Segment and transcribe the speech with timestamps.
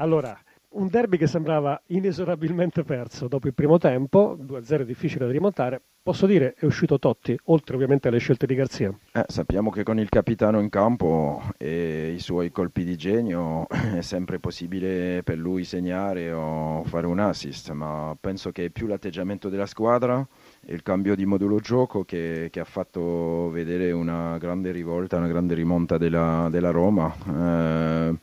[0.00, 0.38] Allora,
[0.70, 5.82] un derby che sembrava inesorabilmente perso dopo il primo tempo, 2-0 difficile da rimontare.
[6.00, 8.96] Posso dire è uscito Totti, oltre ovviamente alle scelte di Garzia.
[9.12, 14.00] Eh, sappiamo che con il capitano in campo e i suoi colpi di genio è
[14.00, 19.48] sempre possibile per lui segnare o fare un assist, ma penso che è più l'atteggiamento
[19.48, 20.26] della squadra
[20.64, 25.28] e il cambio di modulo gioco che, che, ha fatto vedere una grande rivolta, una
[25.28, 27.12] grande rimonta della, della Roma.
[27.26, 28.16] Eh,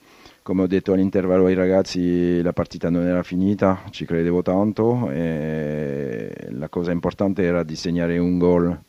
[0.45, 6.49] come ho detto all'intervallo ai ragazzi la partita non era finita, ci credevo tanto e
[6.51, 8.79] la cosa importante era di segnare un gol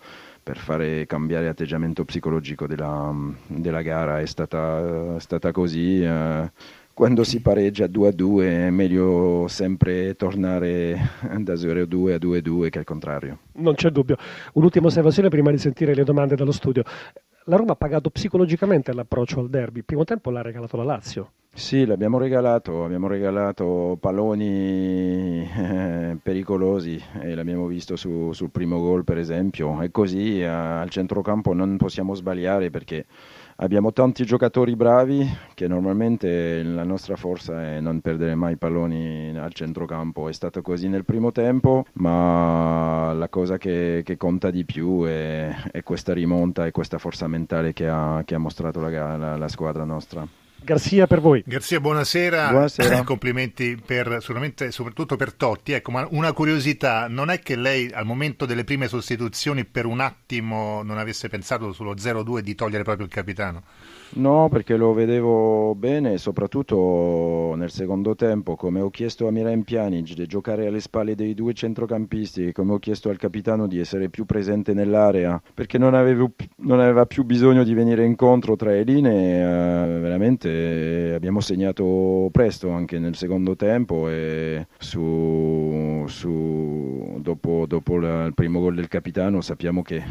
[0.42, 3.10] per fare cambiare atteggiamento psicologico della,
[3.46, 6.02] della gara, è stata, è stata così.
[6.02, 6.52] Eh,
[6.92, 11.08] quando si pareggia 2 a 2 è meglio sempre tornare
[11.40, 13.38] da 0 a 2 a 2 a 2 che al contrario.
[13.54, 14.18] Non c'è dubbio.
[14.52, 16.82] Un'ultima osservazione prima di sentire le domande dallo studio.
[17.46, 19.78] La Roma ha pagato psicologicamente l'approccio al derby.
[19.78, 21.30] Il primo tempo l'ha regalato la Lazio.
[21.58, 29.04] Sì, l'abbiamo regalato, abbiamo regalato palloni eh, pericolosi e l'abbiamo visto su, sul primo gol
[29.04, 33.06] per esempio e così eh, al centrocampo non possiamo sbagliare perché
[33.56, 39.54] abbiamo tanti giocatori bravi che normalmente la nostra forza è non perdere mai palloni al
[39.54, 45.04] centrocampo, è stato così nel primo tempo ma la cosa che, che conta di più
[45.04, 49.36] è, è, questa rimonta e questa forza mentale che ha, che ha mostrato la, la,
[49.38, 50.44] la squadra nostra.
[50.66, 51.44] Garzia per voi.
[51.46, 52.50] Garzia, buonasera.
[52.50, 53.04] buonasera.
[53.04, 55.70] Complimenti per, soprattutto per Totti.
[55.70, 60.00] Ecco, ma una curiosità, non è che lei al momento delle prime sostituzioni per un
[60.00, 63.62] attimo non avesse pensato sullo 0-2 di togliere proprio il capitano?
[64.08, 70.14] No, perché lo vedevo bene, soprattutto nel secondo tempo, come ho chiesto a Miran Pjanic
[70.14, 74.24] di giocare alle spalle dei due centrocampisti, come ho chiesto al capitano di essere più
[74.24, 79.42] presente nell'area, perché non, avevo, non aveva più bisogno di venire incontro tra le linee,
[79.42, 80.55] eh, veramente
[81.14, 88.60] abbiamo segnato presto anche nel secondo tempo e su, su, dopo, dopo la, il primo
[88.60, 90.02] gol del capitano sappiamo che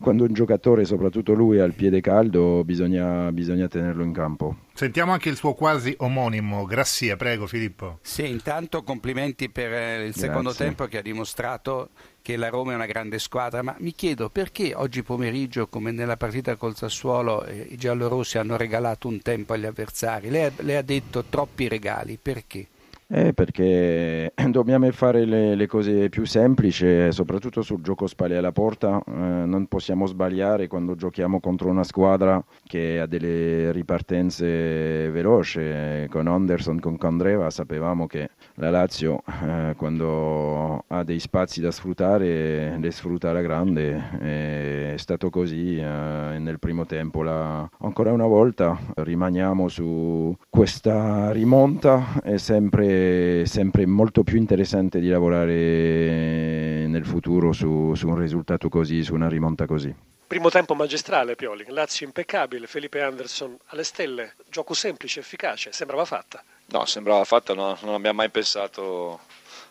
[0.00, 4.56] quando un giocatore, soprattutto lui, ha il piede caldo bisogna, bisogna bisogna tenerlo in campo.
[4.74, 7.98] Sentiamo anche il suo quasi omonimo, Grassia, prego Filippo.
[8.02, 10.64] Sì, intanto complimenti per eh, il secondo Grazie.
[10.64, 11.90] tempo che ha dimostrato
[12.22, 16.16] che la Roma è una grande squadra, ma mi chiedo perché oggi pomeriggio, come nella
[16.16, 20.30] partita col Sassuolo, eh, i giallorossi hanno regalato un tempo agli avversari.
[20.30, 22.66] Lei, lei ha detto troppi regali, perché?
[23.08, 29.02] Eh, perché dobbiamo fare le, le, cose più semplici, soprattutto sul gioco spalle alla porta.
[29.06, 35.60] Eh, non possiamo sbagliare quando giochiamo contro una squadra che ha delle ripartenze veloci.
[36.08, 42.78] Con Anderson, con Condreva sapevamo che la Lazio eh, quando ha dei spazi da sfruttare
[42.78, 44.92] le sfrutta alla grande.
[44.92, 47.22] È stato così eh, nel primo tempo.
[47.22, 47.68] La...
[47.80, 52.20] Ancora una volta rimaniamo su questa rimonta.
[52.22, 53.01] È sempre
[53.44, 59.28] sempre molto più interessante di lavorare nel futuro su, su un risultato così, su una
[59.28, 59.94] rimonta così.
[60.26, 66.42] Primo tempo magistrale, Pioli, Lazio impeccabile, Felipe Anderson alle stelle, gioco semplice, efficace, sembrava fatta.
[66.66, 69.20] No, sembrava fatta, no, non abbiamo mai pensato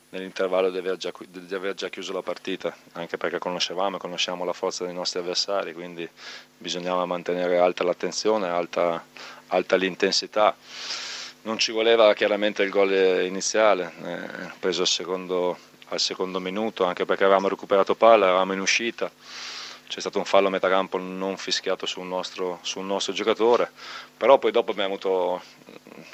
[0.10, 4.44] nell'intervallo di aver, già, di aver, già, chiuso la partita, anche perché conoscevamo e conosciamo
[4.44, 6.08] la forza dei nostri avversari, quindi
[6.58, 9.04] bisognava mantenere alta l'attenzione, alta,
[9.48, 10.56] alta l'intensità
[11.44, 12.92] non ci voleva chiaramente il gol
[13.26, 15.58] iniziale, eh, preso al secondo,
[15.90, 19.12] al secondo minuto, anche perché avevamo recuperato palla, eravamo in uscita.
[19.88, 23.70] C'è stato un fallo a metà campo non fischiato sul nostro, sul nostro, giocatore,
[24.16, 25.42] però poi dopo abbiamo avuto,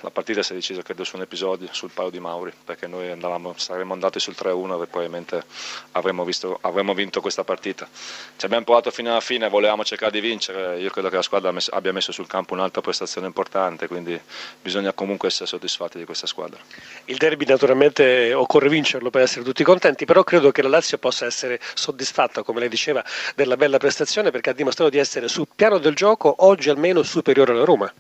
[0.01, 3.09] la partita si è decisa credo su un episodio, sul palo di Mauri, perché noi
[3.09, 5.43] andavamo, saremmo andati sul 3-1 e probabilmente
[5.91, 7.87] avremmo, visto, avremmo, vinto questa partita.
[8.35, 11.53] Ci abbiamo provato fino alla fine, volevamo cercare di vincere, io credo che la squadra
[11.71, 14.19] abbia messo sul campo un'altra prestazione importante, quindi
[14.61, 16.59] bisogna comunque essere soddisfatti di questa squadra.
[17.05, 21.25] Il derby naturalmente occorre vincerlo per essere tutti contenti, però credo che la Lazio possa
[21.25, 23.03] essere soddisfatta, come lei diceva,
[23.35, 27.51] della bella prestazione perché ha dimostrato di essere sul piano del gioco oggi almeno superiore
[27.51, 27.91] alla Roma.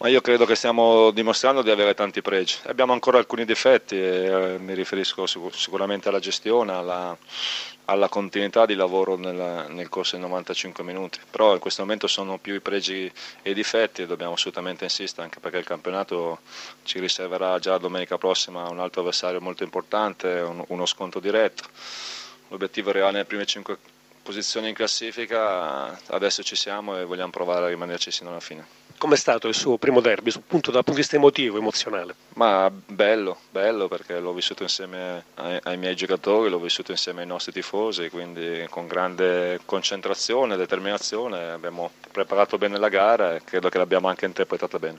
[0.00, 2.56] Ma io credo che stiamo dimostrando di avere tanti pregi.
[2.64, 7.14] Abbiamo ancora alcuni difetti, eh, mi riferisco sicuramente alla gestione, alla,
[7.84, 11.20] alla continuità di lavoro nel, nel, corso dei 95 minuti.
[11.30, 13.12] Però in questo momento sono più i pregi
[13.42, 16.38] e i difetti e dobbiamo assolutamente insistere anche perché il campionato
[16.82, 21.64] ci riserverà già domenica prossima un altro avversario molto importante, un, uno scontro diretto.
[22.48, 23.76] L'obiettivo reale nelle prime 5
[24.22, 28.89] posizione in classifica, adesso ci siamo e vogliamo provare a rimanerci sino alla fine.
[29.00, 32.14] Com'è stato il suo primo derby, appunto dal punto di vista emotivo, emozionale?
[32.34, 37.26] Ma bello, bello perché l'ho vissuto insieme ai, ai, miei giocatori, l'ho vissuto insieme ai
[37.26, 43.78] nostri tifosi, quindi con grande concentrazione, determinazione abbiamo preparato bene la gara e credo che
[43.78, 44.98] l'abbiamo anche interpretata bene.